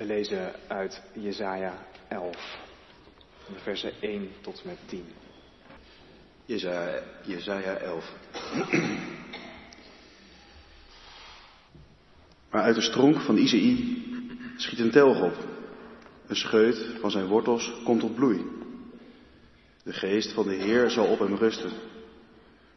[0.00, 2.58] We lezen uit Jesaja 11,
[3.56, 5.04] versen 1 tot en met 10.
[6.44, 8.12] Jesaja, Jesaja 11.
[12.50, 14.02] Maar uit de stronk van Isaïe
[14.56, 15.36] schiet een telg op.
[16.26, 18.44] Een scheut van zijn wortels komt tot bloei.
[19.82, 21.72] De geest van de Heer zal op hem rusten.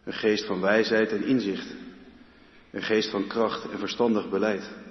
[0.03, 1.75] Een geest van wijsheid en inzicht.
[2.71, 4.82] Een geest van kracht en verstandig beleid.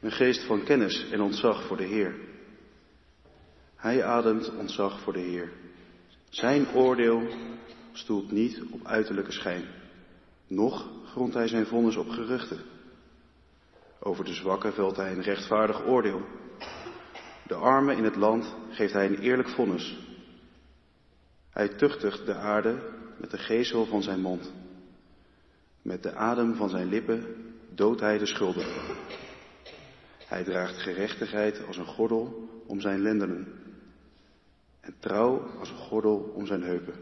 [0.00, 2.14] Een geest van kennis en ontzag voor de Heer.
[3.76, 5.52] Hij ademt ontzag voor de Heer.
[6.28, 7.28] Zijn oordeel
[7.92, 9.64] stoelt niet op uiterlijke schijn.
[10.46, 12.60] Noch grondt hij zijn vonnis op geruchten.
[14.00, 16.22] Over de zwakken velt hij een rechtvaardig oordeel.
[17.46, 19.98] De armen in het land geeft hij een eerlijk vonnis.
[21.50, 24.52] Hij tuchtigt de aarde met de geesel van zijn mond.
[25.82, 27.24] Met de adem van zijn lippen
[27.74, 28.96] doodt hij de schuldigen.
[30.26, 33.46] Hij draagt gerechtigheid als een gordel om zijn lendenen
[34.80, 36.94] en trouw als een gordel om zijn heupen.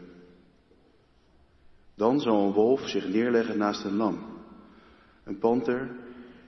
[1.95, 4.19] Dan zal een wolf zich neerleggen naast een lam.
[5.23, 5.89] Een panter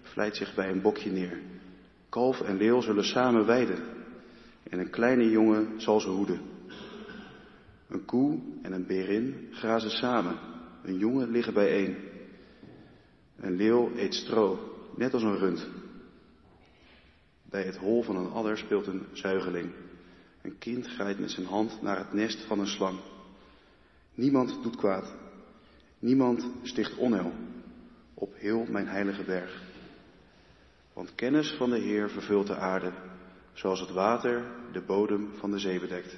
[0.02, 1.39] vlijt zich bij een bokje neer.
[2.09, 3.84] Kalf en leeuw zullen samen weiden
[4.64, 6.41] en een kleine jongen zal ze hoeden.
[7.88, 10.36] Een koe en een berin grazen samen,
[10.84, 11.97] een jongen liggen bijeen.
[13.36, 14.59] Een leeuw eet stro,
[14.95, 15.67] net als een rund.
[17.50, 19.72] Bij het hol van een adder speelt een zuigeling.
[20.42, 23.00] Een kind grijpt met zijn hand naar het nest van een slang.
[24.14, 25.16] Niemand doet kwaad.
[26.00, 27.31] Niemand sticht onheil
[28.14, 29.62] op heel mijn heilige berg.
[30.94, 32.92] Want kennis van de Heer vervult de aarde,
[33.53, 36.18] zoals het water de bodem van de zee bedekt.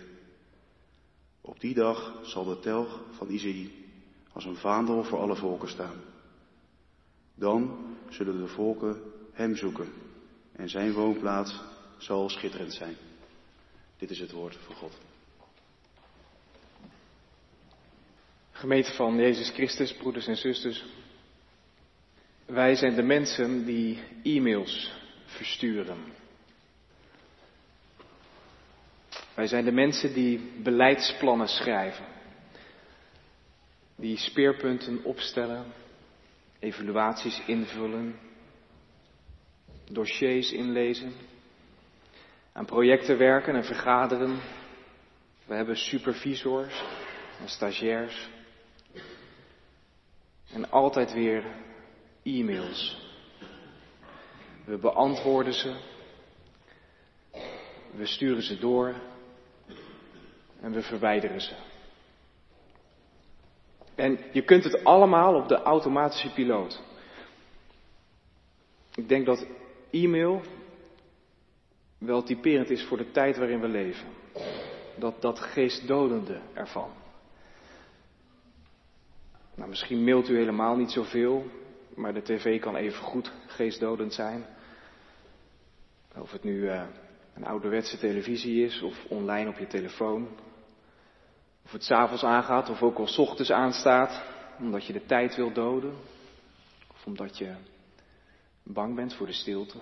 [1.42, 3.72] Op die dag zal de telg van Isaïe
[4.34, 6.02] als een vaandel voor alle volken staan.
[7.36, 7.78] Dan
[8.10, 9.88] zullen de volken hem zoeken
[10.60, 11.60] en zijn woonplaats
[11.98, 12.96] zal schitterend zijn.
[13.98, 14.98] Dit is het woord van God.
[18.52, 20.86] Gemeente van Jezus Christus, broeders en zusters.
[22.46, 24.92] Wij zijn de mensen die e-mails
[25.26, 25.98] versturen.
[29.34, 32.06] Wij zijn de mensen die beleidsplannen schrijven.
[33.96, 35.66] Die speerpunten opstellen,
[36.60, 38.29] evaluaties invullen,
[39.90, 41.14] dossiers inlezen,
[42.54, 44.40] aan projecten werken en vergaderen.
[45.46, 46.84] We hebben supervisors
[47.40, 48.30] en stagiairs.
[50.54, 51.44] En altijd weer
[52.24, 53.08] e-mails.
[54.66, 55.76] We beantwoorden ze.
[57.92, 58.96] We sturen ze door.
[60.62, 61.54] En we verwijderen ze.
[63.96, 66.82] En je kunt het allemaal op de automatische piloot.
[68.96, 69.46] Ik denk dat
[69.92, 70.42] e-mail
[71.98, 74.08] wel typerend is voor de tijd waarin we leven.
[74.96, 76.92] Dat, dat geestdodende ervan.
[79.56, 81.46] Nou, misschien mailt u helemaal niet zoveel,
[81.96, 84.46] maar de tv kan even goed geestdodend zijn.
[86.18, 86.84] Of het nu uh,
[87.36, 90.28] een ouderwetse televisie is of online op je telefoon.
[91.66, 94.24] Of het s'avonds aangaat of ook al s ochtends aanstaat,
[94.60, 95.94] omdat je de tijd wil doden.
[96.92, 97.54] Of omdat je
[98.74, 99.78] bang bent voor de stilte.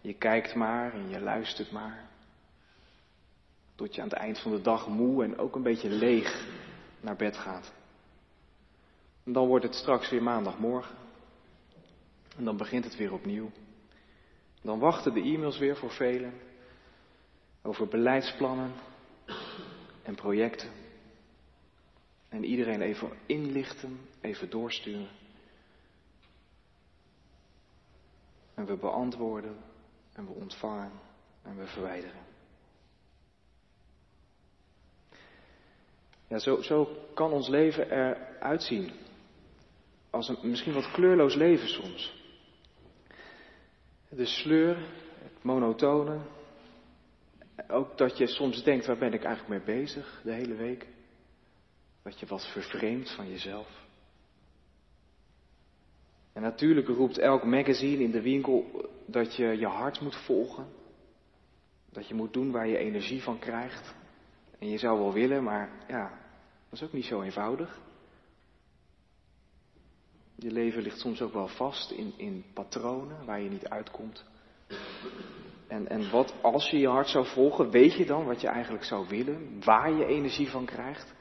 [0.00, 2.08] Je kijkt maar en je luistert maar.
[3.74, 6.46] Tot je aan het eind van de dag moe en ook een beetje leeg
[7.00, 7.72] naar bed gaat.
[9.24, 10.96] En dan wordt het straks weer maandagmorgen.
[12.36, 13.50] En dan begint het weer opnieuw.
[14.62, 16.32] Dan wachten de e-mails weer voor velen
[17.62, 18.72] over beleidsplannen
[20.02, 20.70] en projecten.
[22.28, 25.22] En iedereen even inlichten, even doorsturen.
[28.54, 29.56] En we beantwoorden
[30.12, 30.92] en we ontvangen
[31.42, 32.20] en we verwijderen.
[36.28, 38.90] Ja, zo, zo kan ons leven eruit zien.
[40.10, 42.22] Als een misschien wat kleurloos leven soms.
[44.08, 44.76] De sleur,
[45.22, 46.18] het monotone.
[47.68, 50.86] Ook dat je soms denkt, waar ben ik eigenlijk mee bezig de hele week?
[52.02, 53.83] Dat je wat vervreemdt van jezelf.
[56.34, 60.66] En natuurlijk roept elk magazine in de winkel dat je je hart moet volgen.
[61.90, 63.94] Dat je moet doen waar je energie van krijgt.
[64.58, 66.08] En je zou wel willen, maar ja,
[66.70, 67.80] dat is ook niet zo eenvoudig.
[70.34, 74.24] Je leven ligt soms ook wel vast in, in patronen waar je niet uitkomt.
[75.66, 78.84] En, en wat als je je hart zou volgen, weet je dan wat je eigenlijk
[78.84, 81.14] zou willen, waar je energie van krijgt?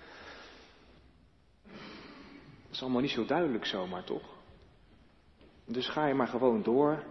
[2.63, 4.33] Dat is allemaal niet zo duidelijk zomaar, toch?
[5.65, 7.03] Dus ga je maar gewoon door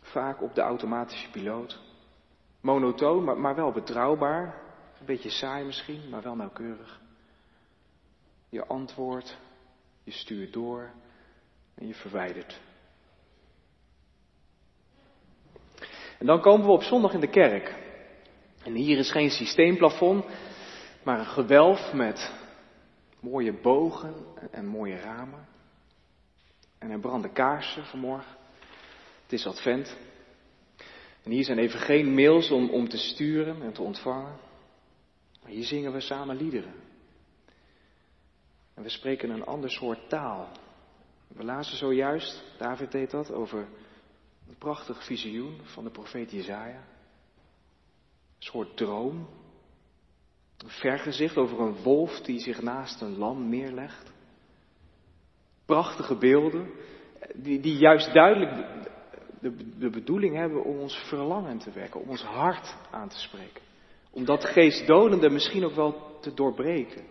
[0.00, 1.80] vaak op de automatische piloot.
[2.60, 4.62] Monotoon, maar, maar wel betrouwbaar.
[5.00, 7.00] Een beetje saai misschien, maar wel nauwkeurig.
[8.48, 9.38] Je antwoordt,
[10.04, 10.90] je stuurt door
[11.74, 12.60] en je verwijdert.
[16.18, 17.74] En dan komen we op zondag in de kerk.
[18.64, 20.24] En hier is geen systeemplafond,
[21.02, 22.32] maar een gewelf met
[23.20, 24.14] mooie bogen
[24.50, 25.55] en mooie ramen.
[26.78, 28.36] En er branden kaarsen vanmorgen.
[29.22, 29.96] Het is advent.
[31.22, 34.36] En hier zijn even geen mails om, om te sturen en te ontvangen.
[35.42, 36.74] Maar hier zingen we samen liederen.
[38.74, 40.48] En we spreken een ander soort taal.
[41.28, 43.68] We lazen zojuist, David deed dat, over
[44.48, 46.84] een prachtig visioen van de profeet Jezaja.
[48.36, 49.28] Een soort droom.
[50.56, 54.12] Een vergezicht over een wolf die zich naast een lam neerlegt.
[55.66, 56.70] Prachtige beelden,
[57.34, 58.66] die, die juist duidelijk
[59.40, 63.62] de, de bedoeling hebben om ons verlangen te wekken, om ons hart aan te spreken.
[64.10, 67.04] Om dat geestdodende misschien ook wel te doorbreken.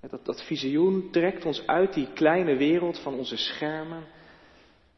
[0.00, 4.06] Dat, dat visioen trekt ons uit die kleine wereld van onze schermen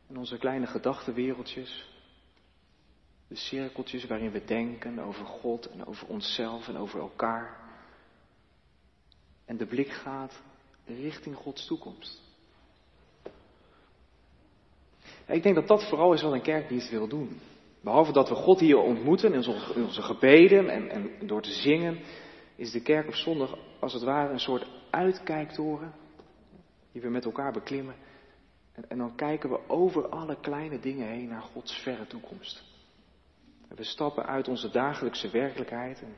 [0.08, 1.88] en onze kleine gedachtenwereldjes.
[3.28, 7.56] De cirkeltjes waarin we denken over God en over onszelf en over elkaar.
[9.44, 10.42] En de blik gaat
[10.96, 12.20] richting Gods toekomst.
[15.26, 17.40] Ik denk dat dat vooral is wat een kerkdienst wil doen.
[17.80, 22.00] Behalve dat we God hier ontmoeten in onze, onze gebeden en, en door te zingen,
[22.56, 25.92] is de kerk op zondag als het ware een soort uitkijktoren
[26.92, 27.94] die we met elkaar beklimmen.
[28.72, 32.64] En, en dan kijken we over alle kleine dingen heen naar Gods verre toekomst.
[33.68, 36.14] We stappen uit onze dagelijkse werkelijkheid en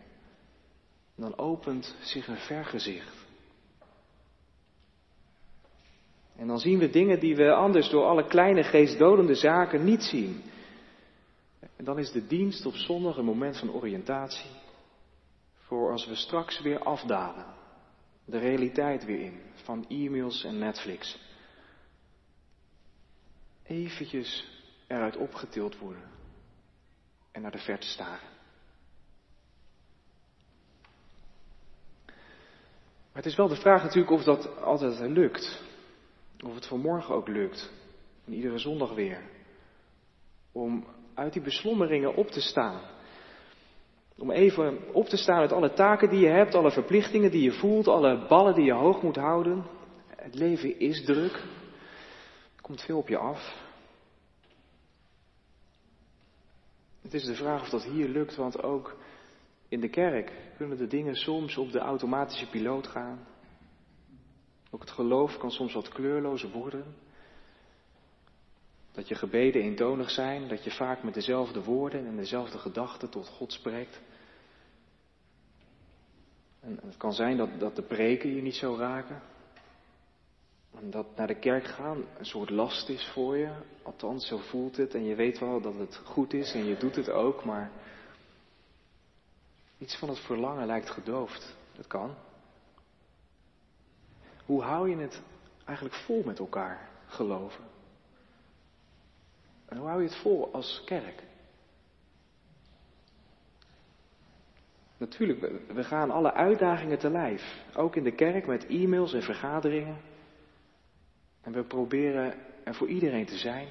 [1.14, 3.21] dan opent zich een vergezicht.
[6.36, 10.42] En dan zien we dingen die we anders door alle kleine geestdodende zaken niet zien.
[11.76, 14.50] En dan is de dienst op zondag een moment van oriëntatie.
[15.54, 17.46] Voor als we straks weer afdalen.
[18.24, 19.40] De realiteit weer in.
[19.52, 21.18] Van e-mails en Netflix.
[23.62, 24.46] Eventjes
[24.86, 26.10] eruit opgetild worden.
[27.32, 28.30] En naar de verte staren.
[33.12, 35.62] Maar het is wel de vraag natuurlijk of dat altijd lukt.
[36.42, 37.72] Of het vanmorgen ook lukt.
[38.24, 39.22] En iedere zondag weer.
[40.52, 42.80] Om uit die beslommeringen op te staan.
[44.16, 47.52] Om even op te staan uit alle taken die je hebt, alle verplichtingen die je
[47.52, 49.64] voelt, alle ballen die je hoog moet houden.
[50.16, 51.32] Het leven is druk.
[52.56, 53.70] Er komt veel op je af.
[57.02, 58.96] Het is de vraag of dat hier lukt, want ook
[59.68, 63.26] in de kerk kunnen de dingen soms op de automatische piloot gaan.
[64.74, 66.84] Ook het geloof kan soms wat kleurloos worden.
[68.92, 73.28] Dat je gebeden eentonig zijn, dat je vaak met dezelfde woorden en dezelfde gedachten tot
[73.28, 74.00] God spreekt.
[76.60, 79.22] En het kan zijn dat, dat de preken je niet zo raken.
[80.74, 83.52] En dat naar de kerk gaan een soort last is voor je.
[83.82, 84.94] Althans, zo voelt het.
[84.94, 87.70] En je weet wel dat het goed is en je doet het ook, maar
[89.78, 91.56] iets van het verlangen lijkt gedoofd.
[91.76, 92.14] Dat kan.
[94.46, 95.22] Hoe hou je het
[95.64, 97.64] eigenlijk vol met elkaar geloven?
[99.66, 101.22] En hoe hou je het vol als kerk?
[104.96, 107.64] Natuurlijk, we gaan alle uitdagingen te lijf.
[107.76, 109.96] Ook in de kerk met e-mails en vergaderingen.
[111.40, 113.68] En we proberen er voor iedereen te zijn.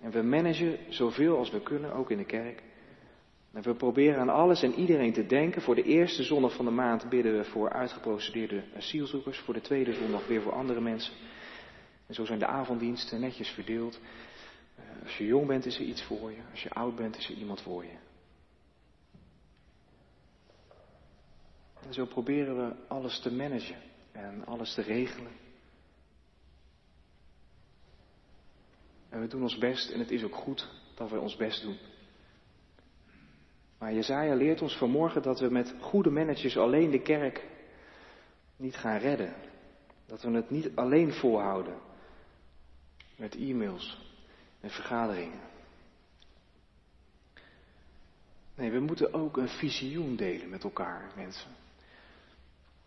[0.00, 2.62] En we managen zoveel als we kunnen, ook in de kerk.
[3.50, 5.62] We proberen aan alles en iedereen te denken.
[5.62, 9.38] Voor de eerste zondag van de maand bidden we voor uitgeprocedeerde asielzoekers.
[9.38, 11.14] Voor de tweede zondag weer voor andere mensen.
[12.06, 14.00] En zo zijn de avonddiensten netjes verdeeld.
[14.76, 16.40] Eh, als je jong bent is er iets voor je.
[16.50, 17.96] Als je oud bent is er iemand voor je.
[21.86, 23.76] En zo proberen we alles te managen
[24.12, 25.32] en alles te regelen.
[29.08, 31.76] En we doen ons best en het is ook goed dat we ons best doen.
[33.80, 37.46] Maar Jezaja leert ons vanmorgen dat we met goede managers alleen de kerk
[38.56, 39.34] niet gaan redden.
[40.06, 41.78] Dat we het niet alleen volhouden
[43.16, 43.98] met e-mails
[44.60, 45.40] en vergaderingen.
[48.54, 51.50] Nee, we moeten ook een visioen delen met elkaar, mensen.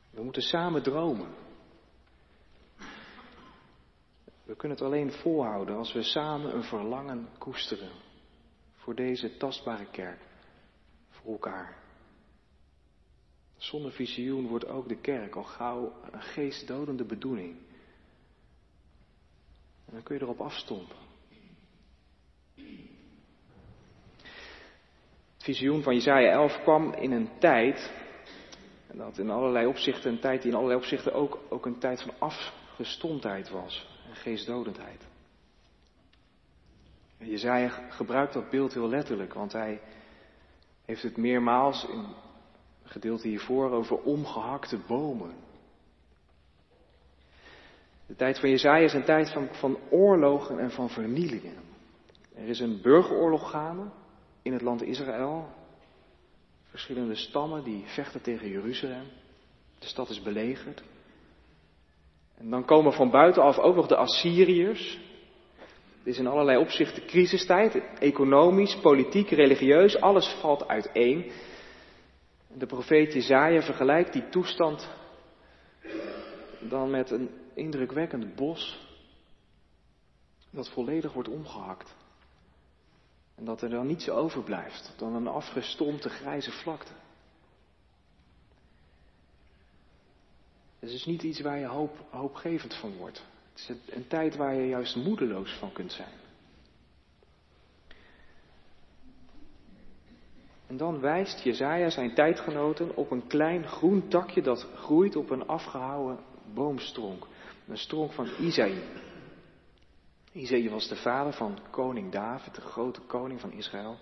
[0.09, 1.29] We moeten samen dromen.
[4.43, 7.91] We kunnen het alleen volhouden als we samen een verlangen koesteren
[8.75, 10.31] voor deze tastbare kerk
[11.25, 11.81] elkaar.
[13.57, 17.57] Zonder visioen wordt ook de kerk al gauw een geestdodende bedoeling.
[19.85, 20.97] En dan kun je erop afstompen.
[25.33, 27.91] Het visioen van Jesaja 11 kwam in een tijd,
[28.87, 32.01] en dat in allerlei opzichten een tijd die in allerlei opzichten ook, ook een tijd
[32.01, 35.07] van afgestomdheid was en geestdodendheid.
[37.17, 39.81] Jezaja gebruikt dat beeld heel letterlijk, want hij
[40.85, 42.15] heeft het meermaals in een
[42.83, 45.35] gedeelte hiervoor over omgehakte bomen.
[48.05, 51.55] De tijd van Jezaja is een tijd van, van oorlogen en van vernielingen.
[52.35, 53.89] Er is een burgeroorlog gaande
[54.41, 55.47] in het land Israël.
[56.63, 59.05] Verschillende stammen die vechten tegen Jeruzalem.
[59.79, 60.83] De stad is belegerd.
[62.37, 64.99] En dan komen van buitenaf ook nog de Assyriërs.
[66.03, 71.31] Het is in allerlei opzichten crisistijd, economisch, politiek, religieus, alles valt uiteen.
[72.53, 74.89] De profeet Jezaja vergelijkt die toestand
[76.59, 78.87] dan met een indrukwekkend bos
[80.49, 81.95] dat volledig wordt omgehakt.
[83.35, 86.91] En dat er dan niets overblijft dan een afgestompte grijze vlakte.
[90.79, 93.25] Het is dus niet iets waar je hoop, hoopgevend van wordt.
[93.53, 96.21] Het is een tijd waar je juist moedeloos van kunt zijn.
[100.67, 105.47] En dan wijst Jezaja zijn tijdgenoten op een klein groen takje dat groeit op een
[105.47, 106.19] afgehouwen
[106.53, 107.27] boomstronk.
[107.67, 108.81] Een stronk van Isaïe.
[110.31, 113.97] Isaïe was de vader van koning David, de grote koning van Israël.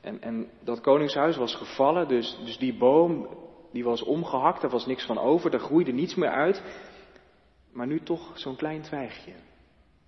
[0.00, 3.28] En, en dat koningshuis was gevallen, dus, dus die boom
[3.72, 6.62] die was omgehakt, er was niks van over, er groeide niets meer uit.
[7.76, 9.34] Maar nu toch zo'n klein twijgje,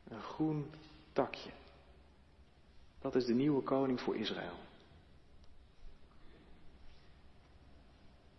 [0.09, 0.71] een groen
[1.13, 1.51] takje.
[3.01, 4.57] Dat is de nieuwe koning voor Israël.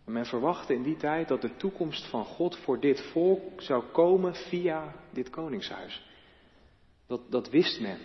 [0.04, 4.34] Men verwachtte in die tijd dat de toekomst van God voor dit volk zou komen
[4.34, 6.06] via dit koningshuis.
[7.06, 7.98] Dat, dat wist men.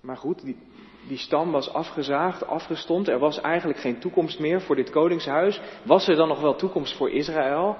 [0.00, 0.56] Maar goed, die,
[1.08, 3.08] die stam was afgezaagd, afgestomd.
[3.08, 5.60] Er was eigenlijk geen toekomst meer voor dit koningshuis.
[5.84, 7.76] Was er dan nog wel toekomst voor Israël?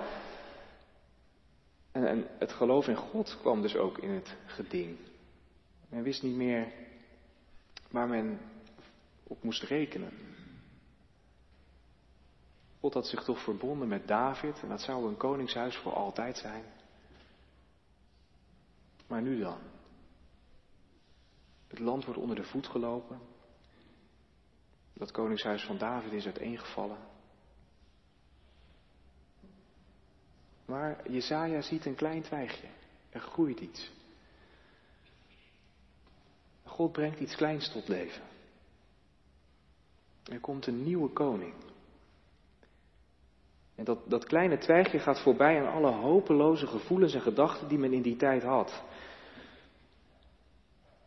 [1.92, 4.96] En, en het geloof in God kwam dus ook in het geding.
[5.88, 6.72] Men wist niet meer
[7.90, 8.40] waar men
[9.22, 10.12] op moest rekenen.
[12.80, 16.64] God had zich toch verbonden met David en dat zou een koningshuis voor altijd zijn.
[19.06, 19.58] Maar nu dan?
[21.72, 23.20] Het land wordt onder de voet gelopen.
[24.92, 26.98] Dat koningshuis van David is uiteengevallen.
[30.64, 32.66] Maar Jezaja ziet een klein twijgje.
[33.10, 33.90] Er groeit iets.
[36.64, 38.22] God brengt iets kleins tot leven.
[40.24, 41.54] Er komt een nieuwe koning.
[43.74, 47.92] En dat, dat kleine twijgje gaat voorbij aan alle hopeloze gevoelens en gedachten die men
[47.92, 48.82] in die tijd had.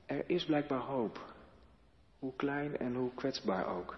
[0.06, 1.34] Er is blijkbaar hoop.
[2.20, 3.98] Hoe klein en hoe kwetsbaar ook.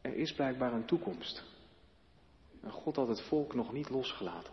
[0.00, 1.44] Er is blijkbaar een toekomst.
[2.62, 4.52] En God had het volk nog niet losgelaten.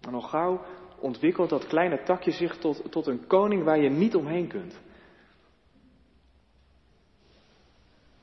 [0.00, 0.64] Maar nog gauw
[0.98, 4.80] ontwikkelt dat kleine takje zich tot, tot een koning waar je niet omheen kunt.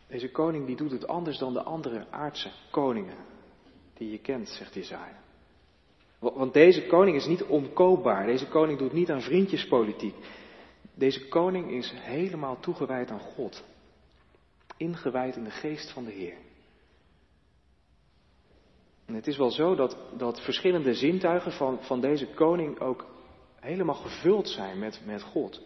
[0.07, 3.17] Deze koning die doet het anders dan de andere aardse koningen
[3.93, 5.28] die je kent, zegt Jezaja.
[6.19, 8.25] Want deze koning is niet omkoopbaar.
[8.25, 10.15] Deze koning doet niet aan vriendjespolitiek.
[10.93, 13.63] Deze koning is helemaal toegewijd aan God.
[14.77, 16.37] Ingewijd in de geest van de Heer.
[19.05, 23.05] En het is wel zo dat, dat verschillende zintuigen van, van deze koning ook
[23.59, 25.61] helemaal gevuld zijn met, met God.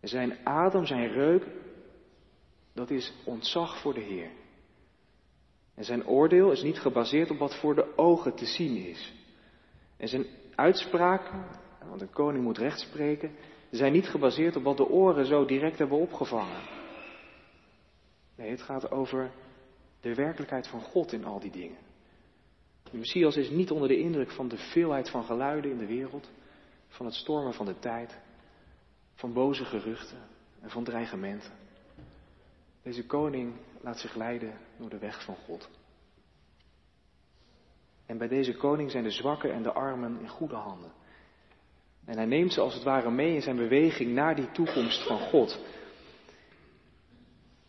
[0.00, 1.46] Zijn adem, zijn reuk,
[2.74, 4.30] dat is ontzag voor de Heer.
[5.74, 9.12] En zijn oordeel is niet gebaseerd op wat voor de ogen te zien is.
[10.02, 11.44] En zijn uitspraken,
[11.88, 13.30] want een koning moet recht spreken,
[13.70, 16.62] zijn niet gebaseerd op wat de oren zo direct hebben opgevangen.
[18.36, 19.30] Nee, het gaat over
[20.00, 21.76] de werkelijkheid van God in al die dingen.
[22.90, 26.30] De Messias is niet onder de indruk van de veelheid van geluiden in de wereld,
[26.88, 28.18] van het stormen van de tijd,
[29.14, 30.18] van boze geruchten
[30.60, 31.52] en van dreigementen.
[32.82, 35.68] Deze koning laat zich leiden door de weg van God.
[38.12, 40.92] En bij deze koning zijn de zwakken en de armen in goede handen.
[42.04, 45.18] En hij neemt ze als het ware mee in zijn beweging naar die toekomst van
[45.18, 45.60] God.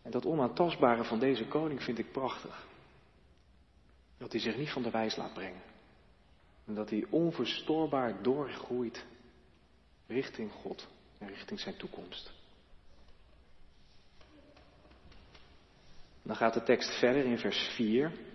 [0.02, 2.68] En dat onaantastbare van deze koning vind ik prachtig.
[4.18, 5.62] Dat hij zich niet van de wijs laat brengen.
[6.66, 9.06] En dat hij onverstoorbaar doorgroeit
[10.08, 12.32] richting God en richting zijn toekomst.
[16.22, 18.33] Dan gaat de tekst verder in vers 4.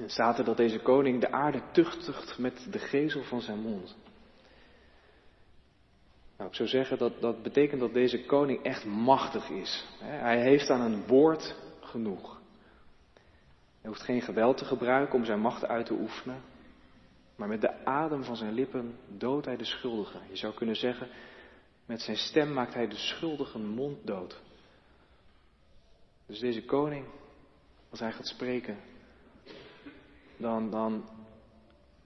[0.00, 3.96] En staat dat deze koning de aarde tuchtigt met de gezel van zijn mond.
[6.36, 9.88] Nou, ik zou zeggen dat dat betekent dat deze koning echt machtig is.
[10.02, 12.40] Hij heeft aan een woord genoeg.
[13.80, 16.42] Hij hoeft geen geweld te gebruiken om zijn macht uit te oefenen.
[17.36, 20.18] Maar met de adem van zijn lippen doodt hij de schuldige.
[20.28, 21.08] Je zou kunnen zeggen,
[21.86, 24.40] met zijn stem maakt hij de schuldige mond dood.
[26.26, 27.06] Dus deze koning,
[27.90, 28.76] als hij gaat spreken,
[30.40, 31.08] dan, dan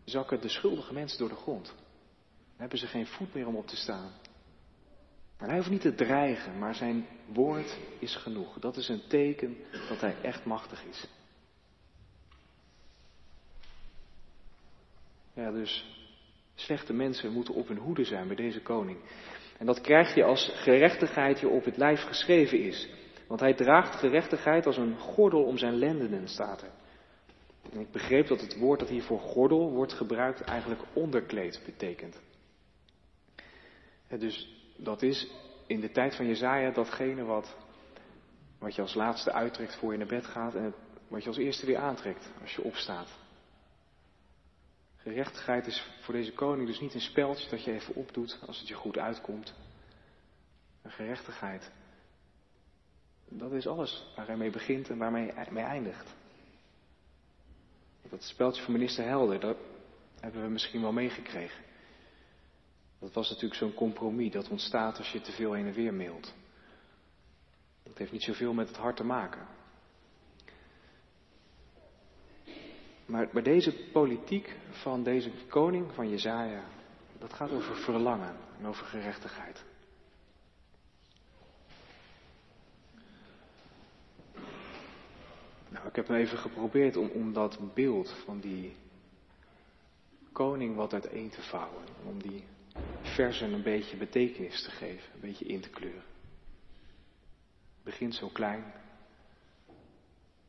[0.04, 1.66] zakken de schuldige mensen door de grond.
[1.66, 4.10] Dan hebben ze geen voet meer om op te staan.
[5.36, 8.58] Hij hoeft niet te dreigen, maar zijn woord is genoeg.
[8.58, 9.56] Dat is een teken
[9.88, 11.08] dat hij echt machtig is.
[15.34, 15.84] Ja, dus
[16.54, 18.98] slechte mensen moeten op hun hoede zijn bij deze koning.
[19.58, 22.88] En dat krijg je als gerechtigheid je op het lijf geschreven is.
[23.28, 26.70] Want hij draagt gerechtigheid als een gordel om zijn lendenen, staat er.
[27.72, 32.20] En ik begreep dat het woord dat hier voor gordel wordt gebruikt eigenlijk onderkleed betekent.
[34.08, 35.30] dus dat is
[35.66, 37.56] in de tijd van Jezaja datgene wat,
[38.58, 40.74] wat je als laatste uittrekt voor je naar bed gaat en
[41.08, 43.08] wat je als eerste weer aantrekt als je opstaat.
[44.96, 48.68] Gerechtigheid is voor deze koning dus niet een speltje dat je even opdoet als het
[48.68, 49.54] je goed uitkomt.
[50.82, 51.70] Een gerechtigheid,
[53.28, 56.14] dat is alles waar hij mee begint en waarmee hij mee eindigt.
[58.14, 59.56] Dat speltje van minister Helder, dat
[60.20, 61.64] hebben we misschien wel meegekregen.
[62.98, 66.34] Dat was natuurlijk zo'n compromis dat ontstaat als je te veel heen en weer mailt.
[67.82, 69.46] Dat heeft niet zoveel met het hart te maken.
[73.06, 76.64] Maar, deze politiek van deze koning van Jezaja,
[77.18, 79.64] dat gaat over verlangen en over gerechtigheid.
[85.74, 88.76] Nou, ik heb even geprobeerd om, om dat beeld van die
[90.32, 91.84] koning wat uiteen te vouwen.
[92.04, 92.44] Om die
[93.00, 96.02] versen een beetje betekenis te geven, een beetje in te kleuren.
[97.74, 98.72] Het begint zo klein,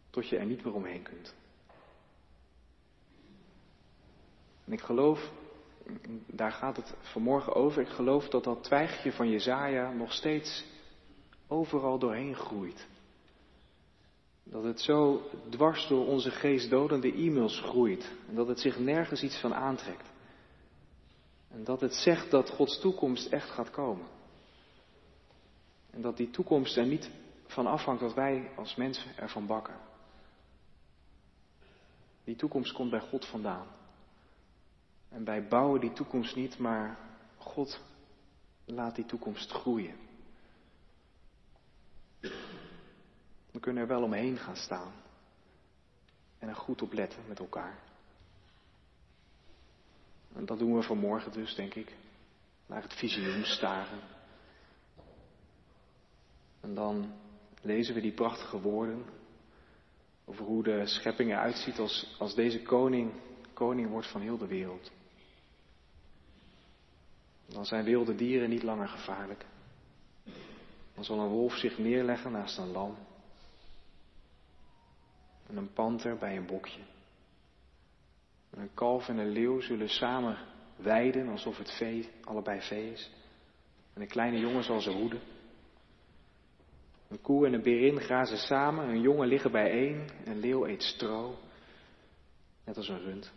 [0.10, 1.36] tot je er niet meer omheen kunt.
[4.66, 5.32] En ik geloof,
[6.26, 10.66] daar gaat het vanmorgen over, ik geloof dat dat twijgje van Jezaja nog steeds
[11.48, 12.88] overal doorheen groeit.
[14.50, 18.12] Dat het zo dwars door onze geestdodende e-mails groeit.
[18.30, 20.12] En dat het zich nergens iets van aantrekt.
[21.52, 24.08] En dat het zegt dat Gods toekomst echt gaat komen.
[25.90, 27.10] En dat die toekomst er niet
[27.46, 29.76] van afhangt wat wij als mensen ervan bakken.
[32.24, 33.68] Die toekomst komt bij God vandaan.
[35.10, 36.98] En wij bouwen die toekomst niet, maar
[37.38, 37.82] God
[38.66, 40.05] laat die toekomst groeien.
[43.66, 44.92] Kunnen er wel omheen gaan staan.
[46.40, 47.80] En er goed op letten met elkaar.
[50.34, 51.96] En dat doen we vanmorgen dus, denk ik.
[52.66, 54.00] Naar het visioen staren.
[56.62, 57.14] En dan
[57.62, 59.06] lezen we die prachtige woorden
[60.26, 63.14] over hoe de schepping eruit ziet als, als deze koning
[63.54, 64.92] koning wordt van heel de wereld.
[67.46, 69.46] Dan zijn wilde dieren niet langer gevaarlijk.
[70.94, 72.98] Dan zal een wolf zich neerleggen naast een lam.
[75.48, 76.82] En een panter bij een bokje.
[78.50, 80.38] En een kalf en een leeuw zullen samen
[80.76, 83.12] weiden alsof het vee allebei vee is.
[83.94, 85.22] En een kleine jongen zal ze hoeden.
[87.08, 91.38] Een koe en een berin grazen samen, een jongen liggen bijeen, een leeuw eet stro,
[92.64, 93.34] net als een rund.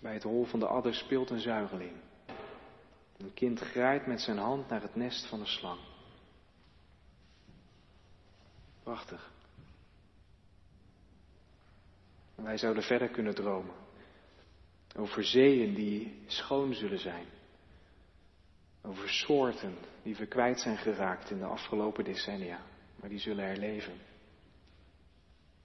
[0.00, 1.92] Bij het hol van de adder speelt een zuigeling.
[3.16, 5.80] Een kind grijpt met zijn hand naar het nest van de slang.
[8.82, 9.32] Prachtig.
[12.33, 13.74] En wij zouden verder kunnen dromen.
[14.96, 17.26] Over zeeën die schoon zullen zijn.
[18.82, 22.60] Over soorten die we kwijt zijn geraakt in de afgelopen decennia,
[23.00, 23.94] maar die zullen herleven.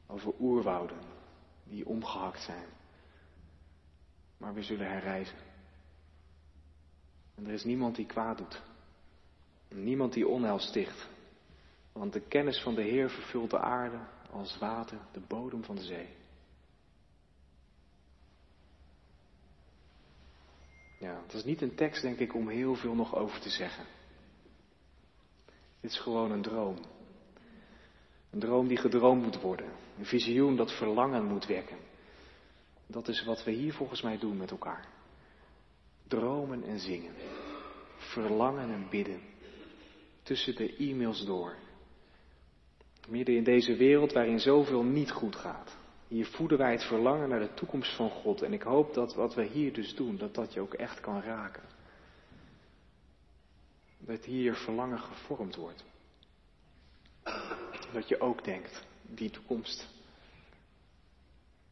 [0.08, 1.00] Over oerwouden
[1.63, 2.68] die omgehakt zijn,
[4.38, 5.38] maar we zullen herrijzen.
[7.36, 8.62] En er is niemand die kwaad doet.
[9.70, 11.08] Niemand die onheil sticht.
[11.92, 14.00] Want de kennis van de Heer vervult de aarde
[14.32, 16.10] als water, de bodem van de zee.
[21.00, 23.86] Ja, het is niet een tekst, denk ik, om heel veel nog over te zeggen.
[25.82, 26.78] Dit is gewoon een droom.
[28.30, 29.72] Een droom die gedroomd moet worden.
[29.98, 31.78] Een visioen dat verlangen moet wekken.
[32.88, 34.88] Dat is wat we hier volgens mij doen met elkaar.
[36.08, 37.14] Dromen en zingen.
[37.98, 39.22] Verlangen en bidden.
[40.24, 41.56] Tussen de e-mails door.
[43.08, 45.78] Midden in deze wereld waarin zoveel niet goed gaat.
[46.10, 48.41] Hier voeden wij het verlangen naar de toekomst van God.
[48.41, 51.22] En ik hoop dat wat we hier dus doen, dat dat je ook echt kan
[51.22, 51.63] raken.
[53.98, 55.84] Dat hier verlangen gevormd wordt.
[57.93, 59.88] Dat je ook denkt, die toekomst,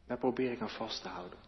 [0.06, 1.38] daar probeer ik aan vast te houden.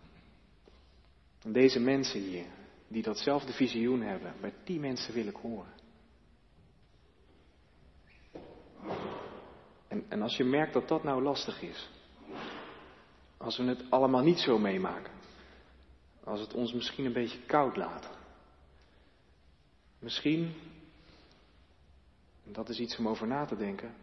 [1.42, 2.46] En deze mensen hier,
[2.88, 5.72] die datzelfde visioen hebben, bij die mensen wil ik horen.
[9.88, 11.90] En, en als je merkt dat dat nou lastig is,
[13.42, 15.12] als we het allemaal niet zo meemaken,
[16.24, 18.10] als het ons misschien een beetje koud laat,
[19.98, 20.54] misschien,
[22.46, 23.94] en dat is iets om over na te denken,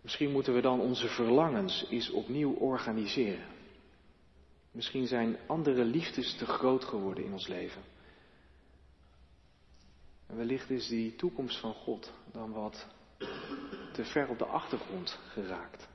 [0.00, 3.46] misschien moeten we dan onze verlangens eens opnieuw organiseren.
[4.70, 7.82] Misschien zijn andere liefdes te groot geworden in ons leven.
[10.26, 12.86] En wellicht is die toekomst van God dan wat
[13.92, 15.88] te ver op de achtergrond geraakt.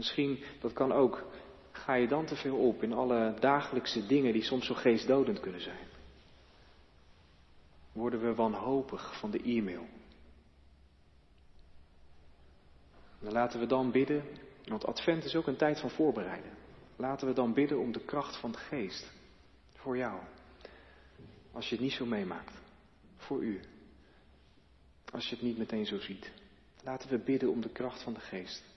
[0.00, 1.26] Misschien, dat kan ook,
[1.72, 5.60] ga je dan te veel op in alle dagelijkse dingen die soms zo geestdodend kunnen
[5.60, 5.86] zijn.
[7.92, 9.86] Worden we wanhopig van de e-mail.
[13.18, 14.24] Dan laten we dan bidden,
[14.64, 16.52] want Advent is ook een tijd van voorbereiden.
[16.96, 19.12] Laten we dan bidden om de kracht van de geest.
[19.74, 20.20] Voor jou.
[21.52, 22.54] Als je het niet zo meemaakt.
[23.16, 23.60] Voor u.
[25.12, 26.32] Als je het niet meteen zo ziet.
[26.82, 28.69] Laten we bidden om de kracht van de geest.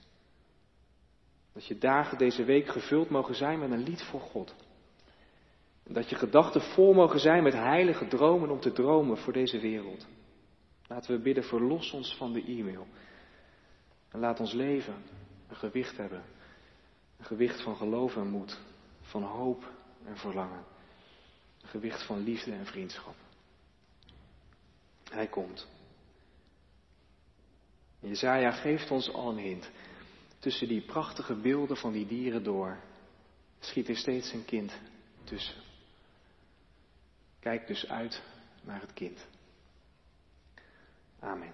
[1.53, 4.55] Dat je dagen deze week gevuld mogen zijn met een lied voor God.
[5.83, 10.07] Dat je gedachten vol mogen zijn met heilige dromen om te dromen voor deze wereld.
[10.87, 12.87] Laten we bidden, verlos ons van de e-mail.
[14.09, 14.95] En laat ons leven
[15.47, 16.23] een gewicht hebben.
[17.17, 18.59] Een gewicht van geloof en moed.
[19.01, 19.71] Van hoop
[20.05, 20.63] en verlangen.
[21.61, 23.15] Een gewicht van liefde en vriendschap.
[25.09, 25.67] Hij komt.
[27.99, 29.71] Jezaja geeft ons al een hint.
[30.43, 32.77] Tussen die prachtige beelden van die dieren door
[33.60, 34.73] schiet er steeds een kind
[35.23, 35.56] tussen.
[37.39, 38.21] Kijk dus uit
[38.63, 39.25] naar het kind.
[41.19, 41.51] Amen.